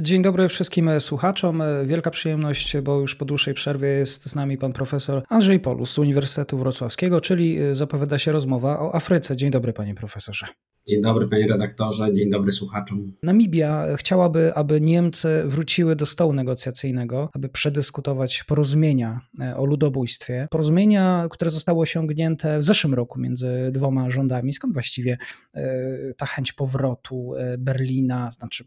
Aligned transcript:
Dzień 0.00 0.22
dobry 0.22 0.48
wszystkim 0.48 1.00
słuchaczom. 1.00 1.62
Wielka 1.86 2.10
przyjemność, 2.10 2.76
bo 2.76 3.00
już 3.00 3.14
po 3.14 3.24
dłuższej 3.24 3.54
przerwie 3.54 3.88
jest 3.88 4.26
z 4.26 4.34
nami 4.34 4.58
pan 4.58 4.72
profesor 4.72 5.22
Andrzej 5.28 5.60
Polus 5.60 5.90
z 5.90 5.98
Uniwersytetu 5.98 6.58
Wrocławskiego, 6.58 7.20
czyli 7.20 7.58
zapowiada 7.72 8.18
się 8.18 8.32
rozmowa 8.32 8.80
o 8.80 8.94
Afryce. 8.94 9.36
Dzień 9.36 9.50
dobry, 9.50 9.72
panie 9.72 9.94
profesorze. 9.94 10.46
Dzień 10.88 11.02
dobry, 11.02 11.28
panie 11.28 11.46
redaktorze, 11.46 12.12
dzień 12.12 12.30
dobry 12.30 12.52
słuchaczom. 12.52 13.12
Namibia 13.22 13.96
chciałaby, 13.96 14.54
aby 14.54 14.80
Niemcy 14.80 15.42
wróciły 15.46 15.96
do 15.96 16.06
stołu 16.06 16.32
negocjacyjnego, 16.32 17.30
aby 17.32 17.48
przedyskutować 17.48 18.44
porozumienia 18.44 19.20
e, 19.40 19.56
o 19.56 19.64
ludobójstwie. 19.64 20.48
Porozumienia, 20.50 21.26
które 21.30 21.50
zostały 21.50 21.80
osiągnięte 21.80 22.58
w 22.58 22.62
zeszłym 22.62 22.94
roku 22.94 23.20
między 23.20 23.70
dwoma 23.72 24.10
rządami. 24.10 24.52
Skąd 24.52 24.74
właściwie 24.74 25.18
e, 25.54 26.14
ta 26.16 26.26
chęć 26.26 26.52
powrotu 26.52 27.34
e, 27.34 27.58
Berlina, 27.58 28.30
znaczy 28.30 28.64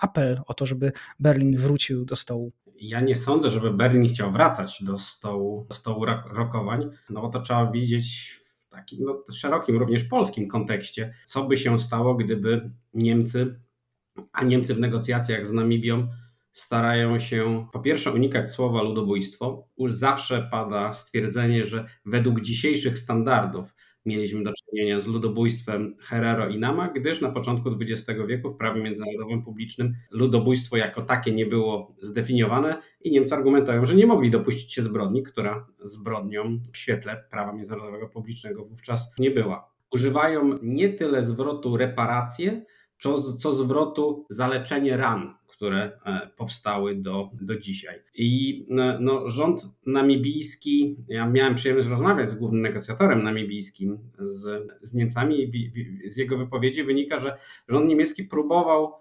apel 0.00 0.40
o 0.46 0.54
to, 0.54 0.66
żeby 0.66 0.92
Berlin 1.18 1.56
wrócił 1.56 2.04
do 2.04 2.16
stołu? 2.16 2.52
Ja 2.80 3.00
nie 3.00 3.16
sądzę, 3.16 3.50
żeby 3.50 3.70
Berlin 3.70 4.08
chciał 4.08 4.32
wracać 4.32 4.82
do 4.82 4.98
stołu, 4.98 5.66
do 5.68 5.74
stołu 5.74 6.04
rokowań, 6.30 6.90
no 7.10 7.20
bo 7.20 7.28
to 7.28 7.40
trzeba 7.40 7.70
widzieć 7.70 8.36
w 8.58 8.68
takim 8.68 9.04
no, 9.04 9.24
szerokim, 9.32 9.78
również 9.78 10.04
polskim 10.04 10.48
kontekście, 10.48 11.14
co 11.24 11.44
by 11.44 11.56
się 11.56 11.80
stało, 11.80 12.14
gdyby 12.14 12.70
Niemcy, 12.94 13.60
a 14.32 14.44
Niemcy 14.44 14.74
w 14.74 14.80
negocjacjach 14.80 15.46
z 15.46 15.52
Namibią 15.52 16.08
starają 16.52 17.20
się 17.20 17.66
po 17.72 17.80
pierwsze 17.80 18.12
unikać 18.12 18.50
słowa 18.50 18.82
ludobójstwo. 18.82 19.68
Już 19.78 19.94
zawsze 19.94 20.48
pada 20.50 20.92
stwierdzenie, 20.92 21.66
że 21.66 21.86
według 22.04 22.40
dzisiejszych 22.40 22.98
standardów 22.98 23.74
mieliśmy 24.06 24.42
do 24.42 24.52
czynienia 24.52 25.00
z 25.00 25.06
ludobójstwem 25.06 25.96
Herero 26.00 26.48
i 26.48 26.58
Nama, 26.58 26.88
gdyż 26.88 27.20
na 27.20 27.30
początku 27.30 27.70
XX 27.80 28.20
wieku 28.26 28.50
w 28.50 28.56
prawie 28.56 28.82
międzynarodowym 28.82 29.42
publicznym 29.42 29.94
ludobójstwo 30.10 30.76
jako 30.76 31.02
takie 31.02 31.32
nie 31.32 31.46
było 31.46 31.94
zdefiniowane 32.00 32.82
i 33.00 33.10
Niemcy 33.10 33.34
argumentują, 33.34 33.86
że 33.86 33.94
nie 33.94 34.06
mogli 34.06 34.30
dopuścić 34.30 34.74
się 34.74 34.82
zbrodni, 34.82 35.22
która 35.22 35.66
zbrodnią 35.84 36.58
w 36.72 36.76
świetle 36.76 37.24
prawa 37.30 37.52
międzynarodowego 37.52 38.08
publicznego 38.08 38.64
wówczas 38.64 39.14
nie 39.18 39.30
była. 39.30 39.70
Używają 39.92 40.58
nie 40.62 40.88
tyle 40.88 41.22
zwrotu 41.22 41.76
reparacje, 41.76 42.64
co, 43.00 43.32
co 43.32 43.52
zwrotu 43.52 44.26
zaleczenie 44.30 44.96
ran, 44.96 45.34
które 45.60 45.92
e, 46.06 46.30
powstały 46.36 46.94
do, 46.94 47.30
do 47.40 47.58
dzisiaj. 47.58 48.02
I 48.14 48.66
e, 48.70 48.98
no, 49.00 49.30
rząd 49.30 49.62
namibijski, 49.86 50.96
ja 51.08 51.26
miałem 51.26 51.54
przyjemność 51.54 51.88
rozmawiać 51.88 52.30
z 52.30 52.34
głównym 52.34 52.62
negocjatorem 52.62 53.22
namibijskim, 53.22 53.98
z, 54.18 54.68
z 54.82 54.94
Niemcami, 54.94 55.42
i 55.54 56.10
z 56.10 56.16
jego 56.16 56.38
wypowiedzi 56.38 56.84
wynika, 56.84 57.20
że 57.20 57.36
rząd 57.68 57.88
niemiecki 57.88 58.24
próbował 58.24 58.92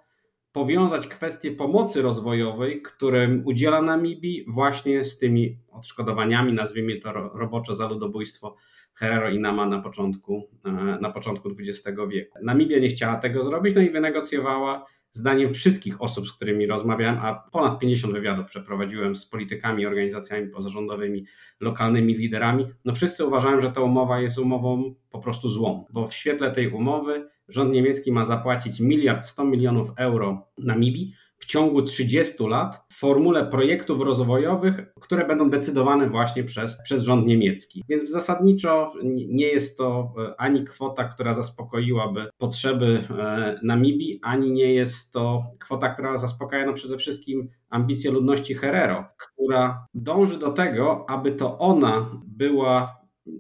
powiązać 0.51 1.07
kwestię 1.07 1.51
pomocy 1.51 2.01
rozwojowej, 2.01 2.81
którym 2.81 3.41
udziela 3.45 3.81
Namibii, 3.81 4.45
właśnie 4.47 5.03
z 5.03 5.17
tymi 5.17 5.57
odszkodowaniami, 5.71 6.53
nazwijmy 6.53 6.99
to 6.99 7.13
roboczo 7.13 7.75
za 7.75 7.87
ludobójstwo 7.87 8.55
Herero 8.93 9.29
i 9.29 9.39
Nama 9.39 9.65
na 9.65 9.81
początku, 9.81 10.49
e, 10.65 10.71
na 11.01 11.11
początku 11.11 11.49
XX 11.49 11.97
wieku. 12.09 12.39
Namibia 12.43 12.79
nie 12.79 12.89
chciała 12.89 13.15
tego 13.15 13.43
zrobić, 13.43 13.75
no 13.75 13.81
i 13.81 13.89
wynegocjowała 13.89 14.85
zdaniem 15.11 15.53
wszystkich 15.53 16.01
osób, 16.01 16.27
z 16.27 16.33
którymi 16.33 16.67
rozmawiałem, 16.67 17.17
a 17.19 17.33
ponad 17.51 17.79
50 17.79 18.13
wywiadów 18.13 18.45
przeprowadziłem 18.45 19.15
z 19.15 19.25
politykami, 19.25 19.85
organizacjami 19.85 20.47
pozarządowymi, 20.47 21.25
lokalnymi 21.59 22.13
liderami, 22.13 22.67
no 22.85 22.95
wszyscy 22.95 23.25
uważają, 23.25 23.61
że 23.61 23.71
ta 23.71 23.81
umowa 23.81 24.19
jest 24.19 24.37
umową 24.37 24.95
po 25.09 25.19
prostu 25.19 25.49
złą, 25.49 25.85
bo 25.93 26.07
w 26.07 26.13
świetle 26.13 26.51
tej 26.51 26.69
umowy 26.69 27.29
rząd 27.47 27.73
niemiecki 27.73 28.11
ma 28.11 28.25
zapłacić 28.25 28.79
miliard 28.79 29.25
100 29.25 29.45
milionów 29.45 29.91
euro 29.97 30.47
Namibii, 30.57 31.13
w 31.39 31.45
ciągu 31.45 31.81
30 31.81 32.43
lat 32.47 32.85
w 32.89 32.99
formule 32.99 33.45
projektów 33.45 34.01
rozwojowych, 34.01 34.93
które 35.01 35.27
będą 35.27 35.49
decydowane 35.49 36.09
właśnie 36.09 36.43
przez, 36.43 36.81
przez 36.83 37.03
rząd 37.03 37.27
niemiecki. 37.27 37.83
Więc 37.89 38.09
zasadniczo 38.09 38.93
nie 39.27 39.47
jest 39.47 39.77
to 39.77 40.13
e, 40.17 40.41
ani 40.41 40.65
kwota, 40.65 41.03
która 41.03 41.33
zaspokoiłaby 41.33 42.29
potrzeby 42.37 43.03
e, 43.19 43.59
Namibii, 43.63 44.19
ani 44.23 44.51
nie 44.51 44.73
jest 44.73 45.13
to 45.13 45.43
kwota, 45.59 45.89
która 45.89 46.17
zaspokaja 46.17 46.65
no 46.65 46.73
przede 46.73 46.97
wszystkim 46.97 47.49
ambicje 47.69 48.11
ludności 48.11 48.55
Herero, 48.55 49.05
która 49.17 49.87
dąży 49.93 50.37
do 50.39 50.51
tego, 50.51 51.05
aby 51.09 51.31
to 51.31 51.57
ona 51.57 52.11
była 52.27 52.98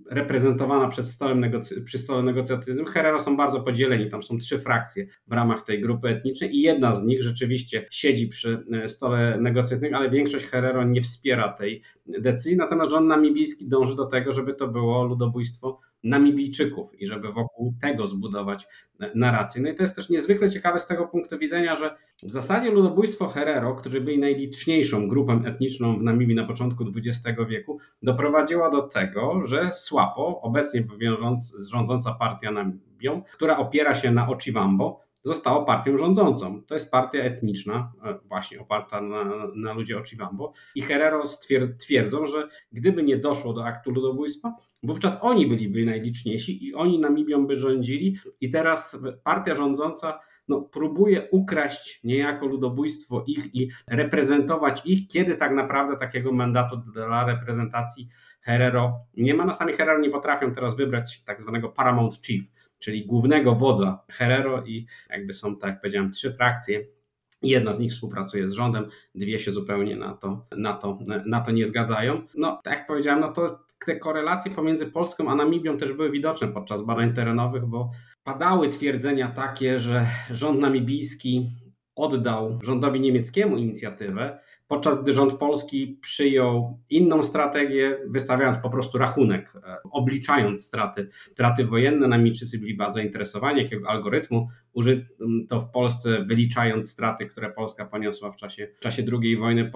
reprezentowana 0.09 0.87
przed 0.87 1.07
stołem 1.07 1.45
przy 1.85 1.97
stole 1.97 2.23
negocjacyjnym. 2.23 2.85
Herero 2.85 3.19
są 3.19 3.37
bardzo 3.37 3.61
podzieleni, 3.61 4.09
tam 4.09 4.23
są 4.23 4.37
trzy 4.37 4.59
frakcje 4.59 5.07
w 5.27 5.31
ramach 5.31 5.63
tej 5.63 5.81
grupy 5.81 6.07
etnicznej 6.07 6.55
i 6.55 6.61
jedna 6.61 6.93
z 6.93 7.03
nich 7.03 7.23
rzeczywiście 7.23 7.87
siedzi 7.91 8.27
przy 8.27 8.63
e, 8.73 8.89
stole 8.89 9.37
negocjacyjnym, 9.41 9.95
ale 9.95 10.09
większość 10.09 10.45
Herero 10.45 10.83
nie 10.83 11.01
wspiera 11.01 11.53
tej 11.53 11.81
decyzji, 12.07 12.57
natomiast 12.57 12.91
rząd 12.91 13.07
namibijski 13.07 13.67
dąży 13.67 13.95
do 13.95 14.05
tego, 14.05 14.33
żeby 14.33 14.53
to 14.53 14.67
było 14.67 15.03
ludobójstwo 15.03 15.79
Namibijczyków 16.03 17.01
i 17.01 17.07
żeby 17.07 17.33
wokół 17.33 17.73
tego 17.81 18.07
zbudować 18.07 18.67
narrację. 19.15 19.61
No 19.61 19.69
i 19.69 19.75
to 19.75 19.83
jest 19.83 19.95
też 19.95 20.09
niezwykle 20.09 20.49
ciekawe 20.49 20.79
z 20.79 20.87
tego 20.87 21.07
punktu 21.07 21.37
widzenia, 21.37 21.75
że 21.75 21.95
w 22.23 22.31
zasadzie 22.31 22.71
ludobójstwo 22.71 23.27
Herero, 23.27 23.75
którzy 23.75 24.01
byli 24.01 24.19
najliczniejszą 24.19 25.07
grupą 25.07 25.45
etniczną 25.45 25.99
w 25.99 26.03
Namibii 26.03 26.35
na 26.35 26.45
początku 26.45 26.85
XX 26.95 27.39
wieku, 27.49 27.79
doprowadziła 28.03 28.71
do 28.71 28.81
tego, 28.81 29.45
że 29.45 29.71
SWAPO, 29.71 30.41
obecnie 30.41 30.87
rządząca 31.71 32.13
partia 32.13 32.51
Namibią, 32.51 33.23
która 33.33 33.57
opiera 33.57 33.95
się 33.95 34.11
na 34.11 34.29
Ochiwambo, 34.29 35.08
zostało 35.23 35.65
partią 35.65 35.97
rządzącą. 35.97 36.63
To 36.63 36.73
jest 36.73 36.91
partia 36.91 37.19
etniczna, 37.19 37.91
e, 38.05 38.19
właśnie 38.25 38.61
oparta 38.61 39.01
na, 39.01 39.47
na 39.55 39.73
ludzie 39.73 39.99
Ochiwambo. 39.99 40.53
I 40.75 40.81
Herero 40.81 41.23
twierdzą, 41.79 42.27
że 42.27 42.47
gdyby 42.71 43.03
nie 43.03 43.17
doszło 43.17 43.53
do 43.53 43.65
aktu 43.65 43.91
ludobójstwa, 43.91 44.55
wówczas 44.83 45.19
oni 45.21 45.47
byliby 45.47 45.85
najliczniejsi 45.85 46.67
i 46.67 46.75
oni 46.75 46.99
Namibią 46.99 47.47
by 47.47 47.55
rządzili. 47.55 48.17
I 48.41 48.49
teraz 48.49 49.03
partia 49.23 49.55
rządząca 49.55 50.19
no, 50.47 50.61
próbuje 50.61 51.27
ukraść 51.31 51.99
niejako 52.03 52.45
ludobójstwo 52.45 53.23
ich 53.27 53.55
i 53.55 53.69
reprezentować 53.87 54.81
ich, 54.85 55.07
kiedy 55.07 55.35
tak 55.35 55.51
naprawdę 55.51 55.97
takiego 55.97 56.31
mandatu 56.31 56.77
dla 56.77 57.25
reprezentacji 57.25 58.07
Herero 58.41 58.99
nie 59.17 59.33
ma. 59.33 59.45
Na 59.45 59.53
sami 59.53 59.73
Herero 59.73 59.99
nie 59.99 60.09
potrafią 60.09 60.55
teraz 60.55 60.75
wybrać 60.75 61.23
tak 61.23 61.41
zwanego 61.41 61.69
Paramount 61.69 62.21
Chief, 62.21 62.45
czyli 62.79 63.05
głównego 63.05 63.55
wodza 63.55 64.03
Herero 64.09 64.63
i 64.65 64.85
jakby 65.09 65.33
są, 65.33 65.55
tak 65.55 65.69
jak 65.69 65.81
powiedziałem, 65.81 66.11
trzy 66.11 66.33
frakcje. 66.33 66.85
Jedna 67.41 67.73
z 67.73 67.79
nich 67.79 67.91
współpracuje 67.91 68.49
z 68.49 68.53
rządem, 68.53 68.85
dwie 69.15 69.39
się 69.39 69.51
zupełnie 69.51 69.95
na 69.95 70.13
to, 70.13 70.45
na 70.57 70.73
to, 70.73 70.99
na 71.25 71.41
to 71.41 71.51
nie 71.51 71.65
zgadzają. 71.65 72.21
No, 72.35 72.59
tak 72.63 72.73
jak 72.73 72.87
powiedziałem, 72.87 73.19
no 73.19 73.31
to 73.31 73.59
te 73.85 73.95
korelacje 73.95 74.51
pomiędzy 74.51 74.85
Polską 74.85 75.31
a 75.31 75.35
Namibią 75.35 75.77
też 75.77 75.93
były 75.93 76.11
widoczne 76.11 76.47
podczas 76.47 76.81
badań 76.81 77.13
terenowych, 77.13 77.65
bo 77.65 77.91
padały 78.23 78.69
twierdzenia 78.69 79.31
takie, 79.31 79.79
że 79.79 80.07
rząd 80.31 80.59
namibijski 80.59 81.49
oddał 81.95 82.59
rządowi 82.63 82.99
niemieckiemu 82.99 83.57
inicjatywę, 83.57 84.39
podczas 84.69 85.03
gdy 85.03 85.13
rząd 85.13 85.33
polski 85.33 85.97
przyjął 86.01 86.79
inną 86.89 87.23
strategię, 87.23 87.97
wystawiając 88.07 88.57
po 88.57 88.69
prostu 88.69 88.97
rachunek, 88.97 89.53
e, 89.55 89.77
obliczając 89.91 90.65
straty, 90.65 91.07
straty 91.11 91.65
wojenne. 91.65 92.07
Namijczycy 92.07 92.59
byli 92.59 92.77
bardzo 92.77 92.93
zainteresowani, 92.93 93.61
jakiego 93.61 93.89
algorytmu 93.89 94.47
użyto 94.73 95.61
w 95.61 95.71
Polsce, 95.71 96.25
wyliczając 96.25 96.91
straty, 96.91 97.25
które 97.25 97.49
Polska 97.51 97.85
poniosła 97.85 98.31
w 98.31 98.35
czasie, 98.35 98.67
w 98.77 98.79
czasie 98.79 99.03
II 99.21 99.37
wojny. 99.37 99.71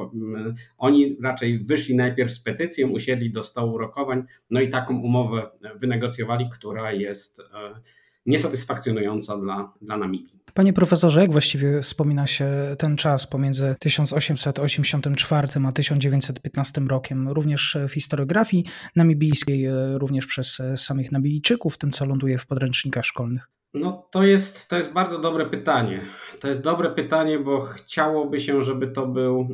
Oni 0.78 1.18
raczej 1.22 1.60
wyszli 1.60 1.96
najpierw 1.96 2.32
z 2.32 2.40
petycją, 2.40 2.90
usiedli 2.90 3.32
do 3.32 3.44
stołu 3.44 3.78
rokowań, 3.78 4.24
no 4.50 4.62
i 4.62 4.70
taką 4.70 5.00
umowę 5.00 5.50
wynegocjowali, 5.76 6.50
która 6.54 6.92
jest 6.92 7.40
e, 7.40 7.44
niesatysfakcjonująca 8.26 9.38
dla, 9.38 9.74
dla 9.82 9.98
Namibii. 9.98 10.40
Panie 10.54 10.74
profesorze, 10.74 11.22
jak 11.22 11.32
właściwie 11.32 11.82
wspomina 11.82 12.28
się 12.28 12.48
ten 12.78 12.98
czas 12.98 13.28
pomiędzy 13.28 13.76
1884 13.80 15.48
a 15.68 15.72
1915 15.72 16.82
rokiem, 16.82 17.30
również 17.30 17.78
w 17.90 17.94
historiografii 17.94 18.66
namibijskiej, 18.96 19.68
również 19.94 20.26
przez 20.26 20.62
samych 20.76 21.12
Namibijczyków, 21.12 21.78
tym 21.78 21.92
co 21.92 22.06
ląduje 22.06 22.38
w 22.38 22.48
podręcznikach 22.48 23.06
szkolnych? 23.06 23.50
No 23.74 24.08
to 24.12 24.24
jest, 24.24 24.70
to 24.70 24.76
jest 24.78 24.94
bardzo 24.94 25.20
dobre 25.20 25.46
pytanie. 25.46 26.02
To 26.40 26.48
jest 26.48 26.62
dobre 26.62 26.90
pytanie, 26.90 27.40
bo 27.40 27.62
chciałoby 27.62 28.42
się, 28.42 28.64
żeby 28.64 28.88
to 28.88 29.08
był, 29.08 29.48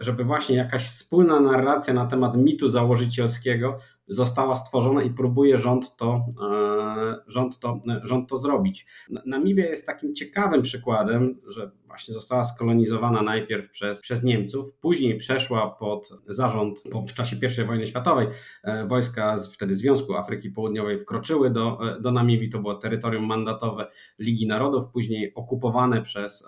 żeby 0.00 0.24
właśnie 0.24 0.56
jakaś 0.56 0.86
wspólna 0.86 1.40
narracja 1.40 1.94
na 1.94 2.06
temat 2.06 2.36
mitu 2.36 2.68
założycielskiego 2.68 3.78
została 4.08 4.56
stworzona 4.56 5.02
i 5.02 5.10
próbuje 5.10 5.58
rząd 5.58 5.96
to, 5.96 6.26
e, 6.42 6.77
rząd 7.26 7.58
to, 7.58 7.80
rząd 8.02 8.28
to 8.28 8.36
zrobić. 8.36 8.86
Namibia 9.26 9.66
jest 9.66 9.86
takim 9.86 10.14
ciekawym 10.14 10.62
przykładem, 10.62 11.40
że 11.46 11.70
właśnie 11.86 12.14
została 12.14 12.44
skolonizowana 12.44 13.22
najpierw 13.22 13.70
przez, 13.70 14.00
przez 14.00 14.22
Niemców, 14.24 14.74
później 14.80 15.16
przeszła 15.16 15.70
pod 15.70 16.08
zarząd 16.26 16.82
w 17.08 17.14
czasie 17.14 17.36
I 17.62 17.64
wojny 17.64 17.86
światowej. 17.86 18.26
E, 18.64 18.86
wojska 18.86 19.38
z, 19.38 19.54
wtedy 19.54 19.76
Związku 19.76 20.14
Afryki 20.14 20.50
Południowej 20.50 20.98
wkroczyły 20.98 21.50
do, 21.50 21.78
e, 21.96 22.00
do 22.00 22.12
Namibii, 22.12 22.50
to 22.50 22.58
było 22.58 22.74
terytorium 22.74 23.26
mandatowe 23.26 23.86
Ligi 24.18 24.46
Narodów, 24.46 24.92
później 24.92 25.34
okupowane 25.34 26.02
przez 26.02 26.44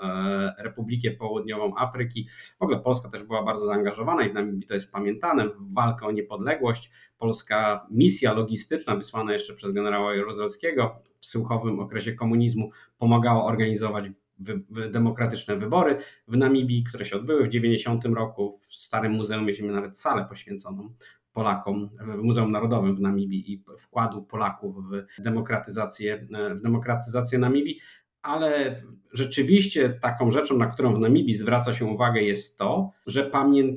Republikę 0.59 1.11
Południową 1.11 1.73
Afryki. 1.77 2.29
W 2.59 2.63
ogóle 2.63 2.81
Polska 2.81 3.09
też 3.09 3.23
była 3.23 3.43
bardzo 3.43 3.67
zaangażowana 3.67 4.27
i 4.27 4.31
w 4.31 4.35
Namibii 4.35 4.67
to 4.67 4.75
jest 4.75 4.93
pamiętane, 4.93 5.49
w 5.49 5.75
walkę 5.75 6.07
o 6.07 6.13
niepodległość. 6.13 6.91
Polska 7.19 7.87
misja 7.91 8.33
logistyczna 8.33 8.97
wysłana 8.97 9.33
jeszcze 9.33 9.55
przez 9.55 9.73
generała 9.73 10.15
Jaruzelskiego 10.31 11.03
w 11.21 11.27
schyłkowym 11.27 11.81
okresie 11.81 12.13
komunizmu 12.13 12.71
pomagała 12.99 13.45
organizować 13.45 14.05
wy, 14.39 14.63
wy, 14.71 14.91
demokratyczne 14.91 15.57
wybory 15.57 15.99
w 16.29 16.37
Namibii, 16.37 16.85
które 16.85 17.05
się 17.05 17.17
odbyły 17.17 17.45
w 17.45 17.49
90 17.49 18.05
roku. 18.05 18.61
W 18.69 18.75
Starym 18.75 19.13
Muzeum 19.13 19.45
mieliśmy 19.45 19.73
nawet 19.73 19.99
salę 19.99 20.27
poświęconą 20.29 20.95
Polakom 21.33 21.91
w 22.01 22.23
Muzeum 22.23 22.53
Narodowym 22.53 22.97
w 22.97 23.01
Namibii 23.01 23.53
i 23.53 23.65
wkładu 23.79 24.23
Polaków 24.23 24.77
w 25.19 25.23
demokratyzację, 25.23 26.27
w 26.55 26.63
demokratyzację 26.63 27.39
Namibii 27.39 27.81
ale 28.23 28.83
rzeczywiście 29.13 29.91
taką 29.91 30.31
rzeczą, 30.31 30.59
na 30.59 30.67
którą 30.67 30.95
w 30.95 30.99
Namibii 30.99 31.35
zwraca 31.35 31.75
się 31.75 31.85
uwagę, 31.85 32.23
jest 32.23 32.59
to, 32.59 32.91
że 33.07 33.31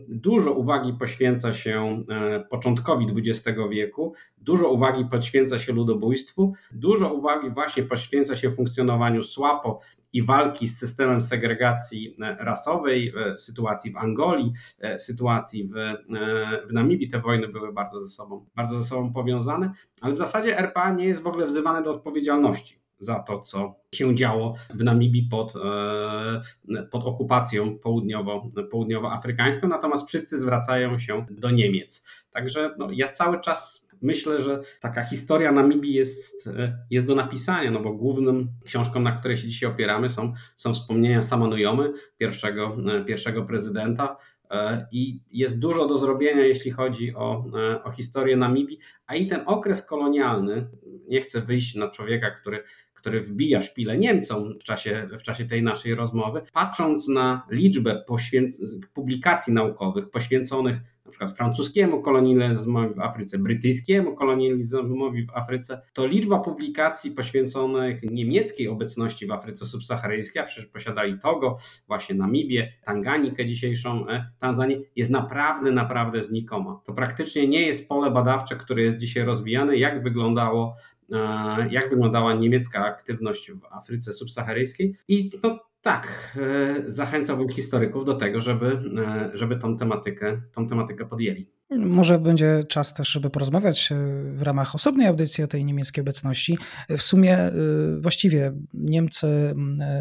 dużo 0.08 0.52
uwagi 0.54 0.94
poświęca 0.94 1.54
się 1.54 2.04
e, 2.10 2.40
początkowi 2.40 3.08
XX 3.18 3.60
wieku, 3.70 4.14
dużo 4.38 4.70
uwagi 4.70 5.06
poświęca 5.06 5.60
się 5.60 5.74
ludobójstwu, 5.74 6.54
dużo 6.72 7.14
uwagi 7.14 7.50
właśnie 7.50 7.84
poświęca 7.84 8.36
się 8.36 8.52
funkcjonowaniu 8.52 9.24
SWAPO 9.24 9.80
i 10.14 10.24
walki 10.24 10.68
z 10.68 10.80
systemem 10.80 11.22
segregacji 11.22 12.16
e, 12.22 12.36
rasowej, 12.40 13.14
e, 13.18 13.38
sytuacji 13.38 13.92
w 13.92 13.98
Angolii, 13.98 14.54
sytuacji 14.98 15.64
w, 15.64 15.74
w 16.70 16.74
Namibii. 16.74 17.10
Te 17.10 17.20
wojny 17.20 17.48
były 17.48 17.74
bardzo 17.74 18.02
ze 18.02 18.10
sobą, 18.10 18.46
bardzo 18.56 18.80
ze 18.80 18.86
sobą 18.86 19.14
powiązane, 19.14 19.72
ale 20.02 20.14
w 20.14 20.18
zasadzie 20.18 20.58
RPA 20.58 20.92
nie 20.92 21.06
jest 21.06 21.22
w 21.22 21.28
ogóle 21.28 21.46
wzywane 21.46 21.84
do 21.84 21.92
odpowiedzialności 21.92 22.83
za 23.06 23.20
to, 23.20 23.42
co 23.42 23.76
się 23.96 24.16
działo 24.16 24.56
w 24.70 24.84
Namibii 24.84 25.28
pod, 25.32 25.54
e, 25.56 26.84
pod 26.92 27.04
okupacją 27.04 27.80
południowo, 27.80 28.52
południowoafrykańską, 28.72 29.68
natomiast 29.68 30.08
wszyscy 30.08 30.40
zwracają 30.40 31.00
się 31.00 31.26
do 31.30 31.52
Niemiec. 31.52 32.04
Także 32.32 32.76
no, 32.78 32.88
ja 32.92 33.10
cały 33.10 33.42
czas 33.42 33.88
myślę, 34.02 34.42
że 34.42 34.62
taka 34.80 35.04
historia 35.04 35.52
Namibii 35.52 35.94
jest, 35.94 36.48
e, 36.48 36.78
jest 36.90 37.08
do 37.08 37.16
napisania, 37.16 37.72
no 37.72 37.80
bo 37.80 37.94
głównym 37.94 38.50
książką, 38.66 39.00
na 39.00 39.12
której 39.12 39.38
się 39.38 39.48
dzisiaj 39.48 39.70
opieramy 39.70 40.10
są, 40.10 40.34
są 40.56 40.74
wspomnienia 40.74 41.22
Samanujomy, 41.22 41.94
pierwszego, 42.18 42.78
e, 42.88 43.06
pierwszego 43.06 43.46
prezydenta, 43.46 44.18
i 44.92 45.20
jest 45.32 45.60
dużo 45.60 45.88
do 45.88 45.98
zrobienia, 45.98 46.46
jeśli 46.46 46.72
chodzi 46.72 47.16
o, 47.16 47.46
o 47.84 47.92
historię 47.92 48.38
Namibii, 48.38 48.80
a 49.08 49.16
i 49.16 49.28
ten 49.28 49.42
okres 49.46 49.86
kolonialny, 49.86 50.68
nie 51.08 51.22
chcę 51.22 51.42
wyjść 51.42 51.76
na 51.76 51.90
człowieka, 51.90 52.32
który 52.32 52.64
który 53.04 53.22
wbija 53.22 53.62
szpilę 53.62 53.98
Niemcom 53.98 54.60
w 54.60 54.64
czasie, 54.64 55.08
w 55.20 55.24
czasie 55.24 55.46
tej 55.46 55.64
naszej 55.64 55.96
rozmowy, 55.96 56.42
patrząc 56.54 57.08
na 57.08 57.48
liczbę 57.50 58.04
publikacji 58.94 59.54
naukowych 59.54 60.10
poświęconych 60.10 60.78
na 61.06 61.12
przykład 61.12 61.38
francuskiemu 61.38 62.02
kolonializmowi 62.02 62.96
w 62.96 63.00
Afryce, 63.00 63.38
brytyjskiemu 63.38 64.16
kolonializmowi 64.16 65.26
w 65.26 65.36
Afryce, 65.36 65.82
to 65.94 66.08
liczba 66.08 66.40
publikacji 66.40 67.12
poświęconych 67.12 68.04
niemieckiej 68.04 68.68
obecności 68.68 69.28
w 69.28 69.32
Afryce 69.32 69.66
subsaharyjskiej, 69.66 70.42
a 70.42 70.46
przecież 70.46 70.66
posiadali 70.66 71.20
Togo, 71.20 71.58
właśnie 71.88 72.16
Namibię, 72.16 72.74
Tanganikę 72.86 73.46
dzisiejszą, 73.46 74.10
e, 74.10 74.30
Tanzanię, 74.40 74.78
jest 74.96 75.12
naprawdę, 75.12 75.72
naprawdę 75.72 76.24
znikoma. 76.24 76.82
To 76.86 76.94
praktycznie 76.94 77.48
nie 77.48 77.62
jest 77.62 77.90
pole 77.90 78.12
badawcze, 78.12 78.56
które 78.56 78.82
jest 78.82 78.98
dzisiaj 78.98 79.24
rozwijane, 79.24 79.78
jak 79.78 80.04
wyglądało 80.04 80.76
jak 81.70 81.90
wyglądała 81.90 82.34
niemiecka 82.34 82.86
aktywność 82.86 83.52
w 83.52 83.66
Afryce 83.72 84.14
subsaharyjskiej 84.14 84.96
i 85.08 85.30
no 85.44 85.60
tak, 85.84 86.38
e, 86.38 86.92
zachęcałbym 86.92 87.50
historyków 87.50 88.06
do 88.06 88.14
tego, 88.14 88.42
żeby, 88.42 88.82
e, 88.98 89.32
żeby 89.34 89.56
tą, 89.56 89.78
tematykę, 89.78 90.42
tą 90.54 90.68
tematykę 90.68 91.06
podjęli. 91.06 91.50
Może 91.70 92.20
będzie 92.20 92.64
czas 92.70 92.94
też, 92.94 93.08
żeby 93.08 93.30
porozmawiać 93.30 93.90
w 94.34 94.42
ramach 94.42 94.76
osobnej 94.76 95.08
audycji 95.08 95.44
o 95.44 95.48
tej 95.48 95.66
niemieckiej 95.66 96.02
obecności. 96.02 96.58
W 96.90 97.02
sumie 97.02 97.38
właściwie 98.00 98.54
Niemcy 98.74 99.28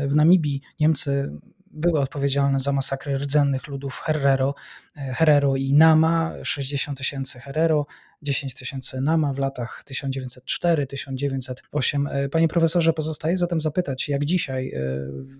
w 0.08 0.16
Namibii, 0.16 0.60
Niemcy 0.80 1.30
były 1.72 2.00
odpowiedzialne 2.00 2.60
za 2.60 2.72
masakry 2.72 3.18
rdzennych 3.18 3.68
ludów 3.68 4.00
Herero, 4.04 4.54
Herero 4.94 5.56
i 5.56 5.72
Nama, 5.72 6.32
60 6.42 6.98
tysięcy 6.98 7.40
Herero, 7.40 7.86
10 8.22 8.54
tysięcy 8.54 9.00
Nama 9.00 9.32
w 9.32 9.38
latach 9.38 9.84
1904-1908. 9.90 12.08
E, 12.10 12.28
panie 12.28 12.48
profesorze, 12.48 12.92
pozostaje 12.92 13.36
zatem 13.36 13.60
zapytać, 13.60 14.08
jak 14.08 14.24
dzisiaj 14.24 14.68
e, 14.68 14.80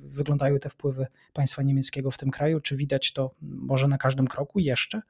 wyglądają 0.03 0.59
te 0.59 0.71
wpływy 0.71 1.07
państwa 1.33 1.63
niemieckiego 1.63 2.11
w 2.11 2.19
tym 2.19 2.31
kraju? 2.31 2.61
Czy 2.61 2.77
widać 2.77 3.13
to 3.13 3.35
może 3.41 3.89
na 3.89 3.99
każdym 3.99 4.27
kroku 4.27 4.59
jeszcze? 4.59 5.03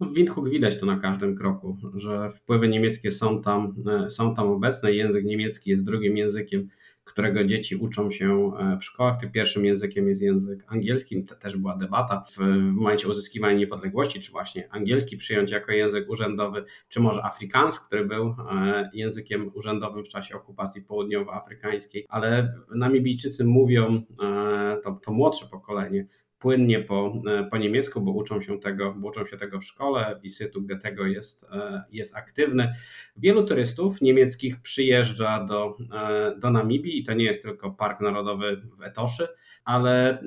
No, 0.00 0.06
w 0.06 0.14
Windhoek 0.14 0.50
widać 0.50 0.78
to 0.78 0.86
na 0.86 0.98
każdym 0.98 1.36
kroku, 1.36 1.76
że 1.94 2.32
wpływy 2.32 2.68
niemieckie 2.68 3.12
są 3.12 3.42
tam, 3.42 3.74
e, 4.06 4.10
są 4.10 4.34
tam 4.34 4.48
obecne. 4.48 4.92
Język 4.92 5.24
niemiecki 5.24 5.70
jest 5.70 5.84
drugim 5.84 6.16
językiem 6.16 6.68
którego 7.04 7.44
dzieci 7.44 7.76
uczą 7.76 8.10
się 8.10 8.52
e, 8.58 8.76
w 8.80 8.84
szkołach. 8.84 9.20
Tym 9.20 9.32
pierwszym 9.32 9.64
językiem 9.64 10.08
jest 10.08 10.22
język 10.22 10.64
angielski. 10.66 11.24
To 11.24 11.34
też 11.34 11.56
była 11.56 11.76
debata 11.76 12.24
w 12.32 12.38
momencie 12.72 13.08
uzyskiwania 13.08 13.58
niepodległości, 13.58 14.20
czy 14.20 14.32
właśnie 14.32 14.72
angielski 14.72 15.16
przyjąć 15.16 15.50
jako 15.50 15.72
język 15.72 16.10
urzędowy, 16.10 16.64
czy 16.88 17.00
może 17.00 17.24
afrikański, 17.24 17.86
który 17.86 18.04
był 18.04 18.34
e, 18.50 18.90
językiem 18.94 19.50
urzędowym 19.54 20.04
w 20.04 20.08
czasie 20.08 20.36
okupacji 20.36 20.82
południowoafrykańskiej. 20.82 22.06
Ale 22.08 22.54
Namibijczycy 22.74 23.44
mówią, 23.44 24.02
e, 24.22 24.76
to, 24.84 24.92
to 24.92 25.12
młodsze 25.12 25.46
pokolenie, 25.46 26.06
płynnie 26.40 26.80
po, 26.80 27.22
e, 27.26 27.44
po 27.44 27.58
niemiecku, 27.58 28.00
bo 28.00 28.12
uczą 28.12 28.42
się 28.42 28.58
tego, 28.58 28.94
bo 28.94 29.08
uczą 29.08 29.26
się 29.26 29.36
tego 29.36 29.60
w 29.60 29.64
szkole. 29.64 30.20
Instytut 30.22 30.66
Goethego 30.66 31.06
jest, 31.06 31.46
e, 31.52 31.82
jest 31.92 32.16
aktywny. 32.16 32.72
Wielu 33.16 33.44
turystów 33.44 34.00
niemieckich 34.00 34.60
przyjeżdża 34.60 35.44
do, 35.44 35.76
e, 35.92 36.34
do 36.38 36.50
Namibii 36.50 36.98
i 36.98 37.04
to 37.04 37.14
nie 37.14 37.24
jest 37.24 37.42
tylko 37.42 37.70
Park 37.70 38.00
Narodowy 38.00 38.62
w 38.78 38.82
Etoszy, 38.82 39.28
ale 39.64 40.22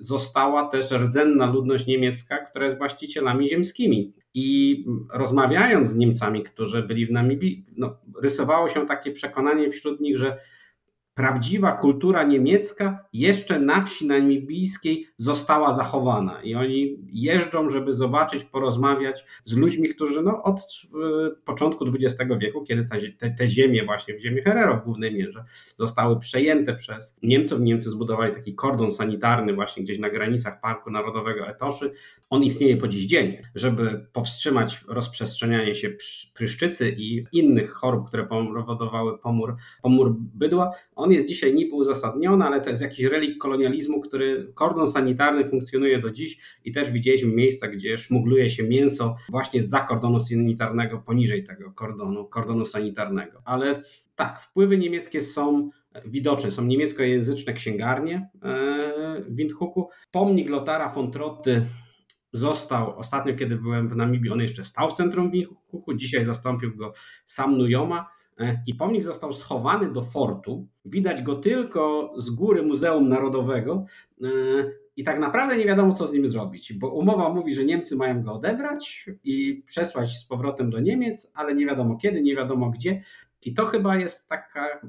została 0.00 0.68
też 0.68 0.90
rdzenna 0.90 1.46
ludność 1.46 1.86
niemiecka, 1.86 2.38
która 2.38 2.64
jest 2.66 2.78
właścicielami 2.78 3.48
ziemskimi. 3.48 4.12
I 4.34 4.84
rozmawiając 5.12 5.90
z 5.90 5.96
Niemcami, 5.96 6.42
którzy 6.42 6.82
byli 6.82 7.06
w 7.06 7.10
Namibii, 7.10 7.64
no, 7.76 7.96
rysowało 8.22 8.68
się 8.68 8.86
takie 8.86 9.12
przekonanie 9.12 9.70
wśród 9.70 10.00
nich, 10.00 10.18
że 10.18 10.38
prawdziwa 11.18 11.72
kultura 11.72 12.22
niemiecka 12.24 13.04
jeszcze 13.12 13.60
na 13.60 13.84
wsi 13.84 14.06
namibijskiej 14.06 15.06
została 15.16 15.72
zachowana 15.72 16.42
i 16.42 16.54
oni 16.54 16.96
jeżdżą, 17.12 17.70
żeby 17.70 17.94
zobaczyć, 17.94 18.44
porozmawiać 18.44 19.24
z 19.44 19.56
ludźmi, 19.56 19.88
którzy 19.88 20.22
no, 20.22 20.42
od 20.42 20.58
e, 20.58 21.30
początku 21.44 21.84
XX 21.86 22.30
wieku, 22.38 22.64
kiedy 22.64 22.88
te, 23.18 23.30
te 23.30 23.48
ziemie 23.48 23.84
właśnie 23.84 24.14
w 24.14 24.20
ziemi 24.20 24.42
Herero 24.42 24.76
w 24.76 24.84
głównej 24.84 25.14
mierze 25.14 25.44
zostały 25.76 26.20
przejęte 26.20 26.74
przez 26.74 27.18
Niemców, 27.22 27.60
Niemcy 27.60 27.90
zbudowali 27.90 28.34
taki 28.34 28.54
kordon 28.54 28.90
sanitarny 28.90 29.54
właśnie 29.54 29.82
gdzieś 29.82 29.98
na 29.98 30.10
granicach 30.10 30.60
Parku 30.60 30.90
Narodowego 30.90 31.48
Etoszy, 31.48 31.92
on 32.30 32.42
istnieje 32.42 32.76
po 32.76 32.88
dziś 32.88 33.06
dzień, 33.06 33.36
żeby 33.54 34.06
powstrzymać 34.12 34.80
rozprzestrzenianie 34.88 35.74
się 35.74 35.90
pryszczycy 36.34 36.94
i 36.98 37.24
innych 37.32 37.70
chorób, 37.70 38.08
które 38.08 38.26
powodowały 38.26 39.18
pomór, 39.18 39.56
pomór 39.82 40.16
bydła. 40.18 40.70
On 40.96 41.12
jest 41.12 41.28
dzisiaj 41.28 41.54
niby 41.54 41.74
uzasadniony, 41.74 42.44
ale 42.44 42.60
to 42.60 42.70
jest 42.70 42.82
jakiś 42.82 43.04
relik 43.04 43.38
kolonializmu, 43.38 44.00
który 44.00 44.52
kordon 44.54 44.88
sanitarny 44.88 45.48
funkcjonuje 45.48 45.98
do 45.98 46.10
dziś 46.10 46.38
i 46.64 46.72
też 46.72 46.90
widzieliśmy 46.90 47.32
miejsca, 47.32 47.68
gdzie 47.68 47.98
szmugluje 47.98 48.50
się 48.50 48.62
mięso 48.62 49.16
właśnie 49.30 49.62
za 49.62 49.80
kordonu 49.80 50.20
sanitarnego, 50.20 50.98
poniżej 50.98 51.44
tego 51.44 51.72
kordonu, 51.72 52.24
kordonu 52.24 52.64
sanitarnego. 52.64 53.42
Ale 53.44 53.82
tak, 54.16 54.40
wpływy 54.42 54.78
niemieckie 54.78 55.22
są 55.22 55.70
widoczne. 56.06 56.50
Są 56.50 56.64
niemieckojęzyczne 56.64 57.52
księgarnie 57.52 58.28
w 59.28 59.34
Windhuku. 59.34 59.88
Pomnik 60.10 60.48
Lotara 60.48 60.92
von 60.92 61.10
Trotty 61.10 61.66
został 62.32 62.98
ostatnio, 62.98 63.34
kiedy 63.34 63.56
byłem 63.56 63.88
w 63.88 63.96
Namibii, 63.96 64.30
on 64.30 64.40
jeszcze 64.40 64.64
stał 64.64 64.90
w 64.90 64.92
centrum 64.92 65.30
Windhuku, 65.30 65.94
dzisiaj 65.94 66.24
zastąpił 66.24 66.76
go 66.76 66.92
sam 67.26 67.58
Nujoma 67.58 68.10
i 68.66 68.74
pomnik 68.74 69.04
został 69.04 69.32
schowany 69.32 69.92
do 69.92 70.02
fortu. 70.02 70.68
Widać 70.84 71.22
go 71.22 71.36
tylko 71.36 72.12
z 72.16 72.30
góry 72.30 72.62
Muzeum 72.62 73.08
Narodowego 73.08 73.84
i 74.96 75.04
tak 75.04 75.18
naprawdę 75.18 75.56
nie 75.56 75.64
wiadomo, 75.64 75.94
co 75.94 76.06
z 76.06 76.12
nim 76.12 76.28
zrobić, 76.28 76.72
bo 76.72 76.94
umowa 76.94 77.34
mówi, 77.34 77.54
że 77.54 77.64
Niemcy 77.64 77.96
mają 77.96 78.22
go 78.22 78.32
odebrać 78.32 79.06
i 79.24 79.62
przesłać 79.66 80.10
z 80.18 80.24
powrotem 80.24 80.70
do 80.70 80.80
Niemiec, 80.80 81.32
ale 81.34 81.54
nie 81.54 81.66
wiadomo 81.66 81.96
kiedy, 81.96 82.22
nie 82.22 82.36
wiadomo 82.36 82.70
gdzie. 82.70 83.02
I 83.42 83.54
to 83.54 83.66
chyba 83.66 83.96
jest 83.96 84.28
taka 84.28 84.80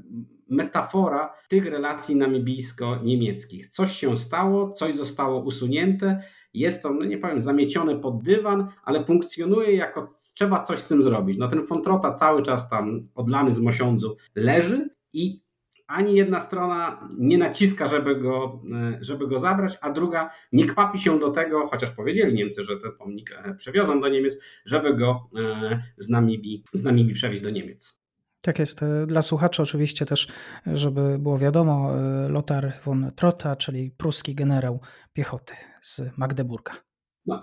metafora 0.50 1.34
tych 1.48 1.66
relacji 1.66 2.16
namibijsko-niemieckich. 2.16 3.68
Coś 3.68 3.92
się 3.92 4.18
stało, 4.18 4.72
coś 4.72 4.96
zostało 4.96 5.44
usunięte, 5.44 6.24
jest 6.54 6.84
to, 6.84 6.94
no 6.94 7.06
nie 7.06 7.18
powiem, 7.18 7.42
zamiecione 7.42 8.00
pod 8.00 8.24
dywan, 8.24 8.68
ale 8.84 9.04
funkcjonuje 9.04 9.76
jako 9.76 10.14
trzeba 10.34 10.62
coś 10.62 10.80
z 10.80 10.88
tym 10.88 11.04
zrobić. 11.04 11.38
No 11.38 11.48
ten 11.48 11.66
Fontrota 11.66 12.14
cały 12.14 12.44
czas 12.44 12.70
tam 12.70 13.08
odlany 13.16 13.52
z 13.52 13.60
mosiądzu 13.60 14.18
leży 14.36 14.90
i 15.14 15.42
ani 15.88 16.16
jedna 16.16 16.40
strona 16.40 17.10
nie 17.18 17.38
naciska, 17.38 17.88
żeby 17.88 18.16
go, 18.16 18.62
e, 18.74 18.98
żeby 19.02 19.28
go 19.28 19.40
zabrać, 19.40 19.78
a 19.82 19.90
druga 19.90 20.30
nie 20.52 20.66
kwapi 20.66 21.00
się 21.00 21.20
do 21.20 21.32
tego, 21.32 21.68
chociaż 21.68 21.92
powiedzieli 21.92 22.34
Niemcy, 22.34 22.64
że 22.64 22.78
ten 22.78 22.92
pomnik 22.92 23.32
e, 23.32 23.56
przewiozą 23.56 24.00
do 24.00 24.10
Niemiec, 24.10 24.38
żeby 24.66 24.94
go 24.94 25.30
e, 25.40 25.82
z 25.98 26.10
Namibii, 26.10 26.64
z 26.74 26.84
Namibii 26.84 27.14
przewieźć 27.14 27.44
do 27.44 27.50
Niemiec. 27.50 27.99
Tak 28.42 28.60
jest. 28.60 28.82
Dla 29.08 29.22
słuchaczy 29.22 29.62
oczywiście 29.62 30.06
też, 30.06 30.28
żeby 30.66 31.20
było 31.20 31.38
wiadomo, 31.38 31.92
Lothar 32.30 32.74
von 32.86 33.12
Trotta, 33.16 33.56
czyli 33.56 33.92
pruski 33.92 34.36
generał 34.36 34.82
piechoty 35.14 35.54
z 35.82 36.02
Magdeburga 36.18 36.89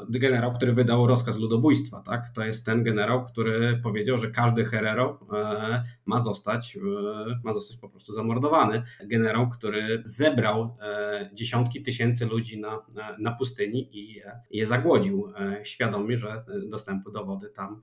generał, 0.09 0.53
który 0.53 0.73
wydał 0.73 1.07
rozkaz 1.07 1.39
ludobójstwa, 1.39 2.03
tak? 2.03 2.31
To 2.35 2.45
jest 2.45 2.67
ten 2.67 2.85
generał, 2.85 3.25
który 3.25 3.81
powiedział, 3.83 4.19
że 4.19 4.31
każdy 4.31 4.65
herero 4.65 5.19
e, 5.33 5.83
ma 6.07 6.19
zostać, 6.19 6.77
e, 6.77 6.81
ma 7.45 7.53
zostać 7.53 7.77
po 7.77 7.89
prostu 7.89 8.13
zamordowany. 8.13 8.83
Generał, 9.05 9.51
który 9.51 10.03
zebrał 10.05 10.77
e, 10.81 11.31
dziesiątki 11.33 11.83
tysięcy 11.83 12.27
ludzi 12.27 12.61
na, 12.61 12.79
na 13.19 13.33
pustyni 13.33 13.99
i 13.99 14.23
je 14.51 14.67
zagłodził, 14.67 15.33
świadomi, 15.63 16.17
że 16.17 16.45
dostępu 16.69 17.11
do 17.11 17.25
wody 17.25 17.49
tam, 17.49 17.83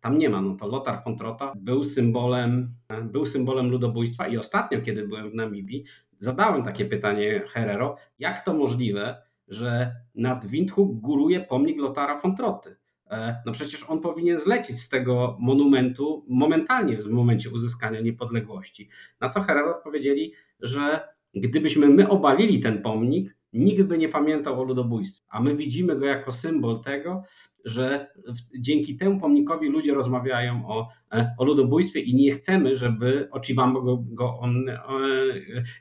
tam 0.00 0.18
nie 0.18 0.28
ma. 0.28 0.40
No 0.40 0.56
to 0.56 0.66
Lothar 0.66 1.04
von 1.04 1.18
Trotha 1.18 1.52
był 1.56 1.84
symbolem, 1.84 2.74
był 3.04 3.26
symbolem 3.26 3.70
ludobójstwa 3.70 4.28
i 4.28 4.36
ostatnio, 4.36 4.80
kiedy 4.80 5.08
byłem 5.08 5.30
w 5.30 5.34
Namibii, 5.34 5.84
zadałem 6.18 6.64
takie 6.64 6.84
pytanie 6.84 7.42
Herero, 7.48 7.96
jak 8.18 8.44
to 8.44 8.54
możliwe, 8.54 9.22
że 9.50 9.92
nad 10.14 10.46
Windhoek 10.46 11.00
góruje 11.00 11.40
pomnik 11.40 11.78
Lotara 11.78 12.20
von 12.20 12.36
Trotty. 12.36 12.76
E, 13.10 13.42
no 13.46 13.52
przecież 13.52 13.84
on 13.88 14.00
powinien 14.00 14.38
zlecieć 14.38 14.80
z 14.80 14.88
tego 14.88 15.36
monumentu 15.40 16.24
momentalnie 16.28 16.96
w 16.96 17.06
momencie 17.06 17.50
uzyskania 17.50 18.00
niepodległości. 18.00 18.88
Na 19.20 19.28
co 19.28 19.40
Herero 19.40 19.76
odpowiedzieli, 19.76 20.32
że 20.60 21.00
gdybyśmy 21.34 21.88
my 21.88 22.08
obalili 22.08 22.60
ten 22.60 22.82
pomnik, 22.82 23.36
nikt 23.52 23.82
by 23.82 23.98
nie 23.98 24.08
pamiętał 24.08 24.60
o 24.60 24.64
ludobójstwie. 24.64 25.26
A 25.30 25.40
my 25.40 25.56
widzimy 25.56 25.96
go 25.96 26.06
jako 26.06 26.32
symbol 26.32 26.80
tego, 26.80 27.22
że 27.64 28.10
dzięki 28.58 28.96
temu 28.96 29.20
pomnikowi 29.20 29.68
ludzie 29.68 29.94
rozmawiają 29.94 30.68
o, 30.68 30.88
e, 31.12 31.34
o 31.38 31.44
ludobójstwie 31.44 32.00
i 32.00 32.14
nie 32.14 32.30
chcemy, 32.30 32.76
żeby 32.76 33.28
Ochiwambo 33.30 33.82
go, 33.82 34.04
go, 34.10 34.38
on, 34.38 34.68
e, 34.68 34.74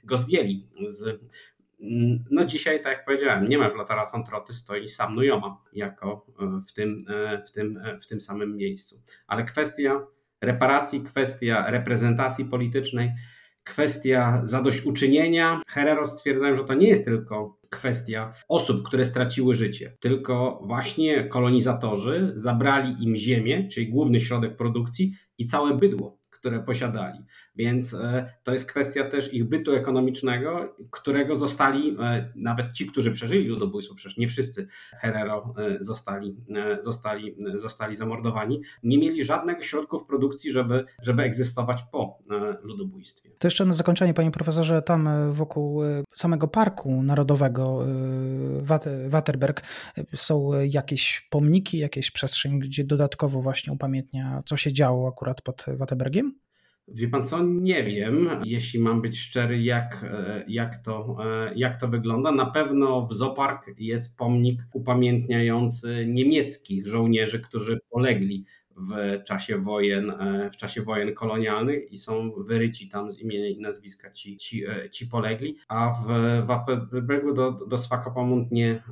go 0.04 0.18
zdjęli 0.18 0.68
z, 0.88 1.22
no 2.32 2.46
dzisiaj, 2.46 2.84
tak 2.84 2.98
jak 2.98 3.06
powiedziałem, 3.06 3.50
nie 3.50 3.58
ma 3.58 3.70
w 3.70 3.76
Lotara 3.76 4.12
Troty, 4.26 4.54
stoi 4.54 4.90
sam 4.90 5.16
Nujoma 5.16 5.58
jako 5.74 6.26
e, 6.42 6.62
w 6.68 6.74
tym, 6.74 7.06
e, 7.10 7.44
w, 7.48 7.52
tym, 7.52 7.78
e, 7.78 8.00
w 8.00 8.08
tym 8.08 8.22
samym 8.22 8.58
miejscu. 8.58 9.02
Ale 9.28 9.44
kwestia 9.44 10.06
reparacji, 10.42 11.02
kwestia 11.02 11.72
reprezentacji 11.72 12.46
politycznej, 12.46 13.12
kwestia 13.64 14.42
zadośćuczynienia. 14.44 15.62
Herero 15.68 16.06
stwierdzają, 16.06 16.58
że 16.58 16.64
to 16.64 16.74
nie 16.74 16.88
jest 16.88 17.06
tylko 17.06 17.60
kwestia 17.70 18.34
osób, 18.48 18.88
które 18.88 19.06
straciły 19.06 19.56
życie, 19.56 19.98
tylko 20.00 20.62
właśnie 20.64 21.24
kolonizatorzy 21.24 22.34
zabrali 22.36 23.04
im 23.04 23.16
ziemię, 23.16 23.68
czyli 23.68 23.90
główny 23.90 24.20
środek 24.20 24.58
produkcji 24.58 25.14
i 25.38 25.46
całe 25.46 25.78
bydło 25.78 26.20
które 26.40 26.60
posiadali. 26.60 27.20
Więc 27.60 27.94
e, 27.94 28.34
to 28.44 28.54
jest 28.54 28.70
kwestia 28.70 29.10
też 29.10 29.34
ich 29.34 29.46
bytu 29.46 29.74
ekonomicznego, 29.74 30.76
którego 30.92 31.36
zostali, 31.36 31.98
e, 32.00 32.32
nawet 32.36 32.74
ci, 32.74 32.88
którzy 32.88 33.12
przeżyli 33.12 33.48
ludobójstwo, 33.48 33.96
przecież 33.96 34.18
nie 34.18 34.28
wszyscy 34.28 34.68
Herero 34.92 35.54
e, 35.58 35.84
zostali, 35.84 36.36
zostali, 36.82 37.36
zostali 37.56 37.96
zamordowani, 37.96 38.62
nie 38.84 38.98
mieli 38.98 39.24
żadnych 39.24 39.66
środków 39.66 40.06
produkcji, 40.06 40.52
żeby, 40.52 40.86
żeby 41.02 41.24
egzystować 41.24 41.84
po 41.92 42.20
ludobójstwie. 42.62 43.30
To 43.40 43.48
jeszcze 43.48 43.66
na 43.66 43.74
zakończenie, 43.74 44.14
panie 44.14 44.32
profesorze, 44.32 44.82
tam 44.82 45.10
wokół 45.32 45.82
samego 46.14 46.48
Parku 46.48 47.04
Narodowego 47.04 47.86
Waterberg 49.08 49.62
są 50.14 50.52
jakieś 50.64 51.28
pomniki, 51.30 51.78
jakieś 51.78 52.12
przestrzeń, 52.12 52.60
gdzie 52.60 52.84
dodatkowo 52.84 53.42
właśnie 53.42 53.74
upamiętnia, 53.74 54.44
co 54.46 54.58
się 54.58 54.74
działo 54.74 55.08
akurat 55.08 55.42
pod 55.42 55.66
Waterbergiem? 55.68 56.49
Wie 56.94 57.08
pan 57.08 57.26
co, 57.26 57.44
nie 57.44 57.84
wiem, 57.84 58.30
jeśli 58.44 58.80
mam 58.80 59.02
być 59.02 59.20
szczery, 59.20 59.62
jak, 59.62 60.04
e, 60.04 60.44
jak, 60.48 60.78
to, 60.78 61.18
e, 61.26 61.54
jak 61.56 61.80
to 61.80 61.88
wygląda. 61.88 62.32
Na 62.32 62.46
pewno 62.46 63.08
w 63.08 63.14
Zopark 63.14 63.66
jest 63.78 64.18
pomnik 64.18 64.62
upamiętniający 64.74 66.06
niemieckich 66.08 66.88
żołnierzy, 66.88 67.40
którzy 67.40 67.80
polegli 67.90 68.46
w 68.78 69.24
czasie 69.24 69.58
wojen, 69.58 70.10
e, 70.10 70.50
w 70.54 70.58
czasie 70.58 70.82
wojen 70.82 71.14
kolonialnych 71.14 71.92
i 71.92 71.98
są 71.98 72.32
wyryci 72.32 72.90
tam 72.90 73.12
z 73.12 73.20
imienia 73.20 73.48
i 73.48 73.60
nazwiska 73.60 74.12
ci, 74.12 74.38
ci, 74.38 74.64
ci 74.92 75.08
polegli, 75.08 75.56
a 75.68 75.94
w 75.94 76.08
Wapenbregu 76.46 77.34
do, 77.34 77.52
do 77.52 77.78
Swakopamund 77.78 78.52
nie, 78.52 78.84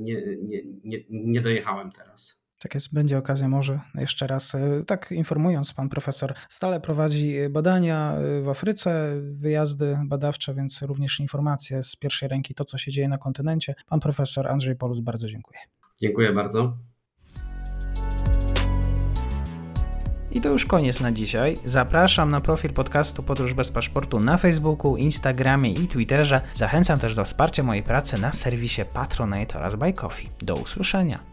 nie, 0.00 0.22
nie, 0.42 0.62
nie, 0.84 0.98
nie 1.10 1.40
dojechałem 1.40 1.92
teraz. 1.92 2.41
Tak 2.62 2.74
jest, 2.74 2.94
będzie 2.94 3.18
okazja 3.18 3.48
może 3.48 3.80
jeszcze 3.94 4.26
raz. 4.26 4.54
E, 4.54 4.84
tak 4.86 5.12
informując, 5.12 5.72
pan 5.72 5.88
profesor 5.88 6.34
stale 6.48 6.80
prowadzi 6.80 7.36
badania 7.50 8.12
e, 8.12 8.42
w 8.42 8.48
Afryce, 8.48 9.20
wyjazdy 9.22 9.98
badawcze, 10.04 10.54
więc 10.54 10.82
również 10.82 11.20
informacje 11.20 11.82
z 11.82 11.96
pierwszej 11.96 12.28
ręki, 12.28 12.54
to 12.54 12.64
co 12.64 12.78
się 12.78 12.92
dzieje 12.92 13.08
na 13.08 13.18
kontynencie. 13.18 13.74
Pan 13.88 14.00
profesor 14.00 14.48
Andrzej 14.48 14.76
Polus, 14.76 15.00
bardzo 15.00 15.28
dziękuję. 15.28 15.60
Dziękuję 16.02 16.32
bardzo. 16.32 16.76
I 20.30 20.40
to 20.40 20.48
już 20.48 20.66
koniec 20.66 21.00
na 21.00 21.12
dzisiaj. 21.12 21.56
Zapraszam 21.64 22.30
na 22.30 22.40
profil 22.40 22.72
podcastu 22.72 23.22
Podróż 23.22 23.54
bez 23.54 23.70
paszportu 23.70 24.20
na 24.20 24.38
Facebooku, 24.38 24.96
Instagramie 24.96 25.72
i 25.72 25.86
Twitterze. 25.86 26.40
Zachęcam 26.54 26.98
też 26.98 27.14
do 27.14 27.24
wsparcia 27.24 27.62
mojej 27.62 27.82
pracy 27.82 28.20
na 28.20 28.32
serwisie 28.32 28.82
Patronite 28.94 29.58
oraz 29.58 29.74
Buy 29.74 29.92
Coffee. 29.92 30.28
Do 30.42 30.54
usłyszenia. 30.54 31.31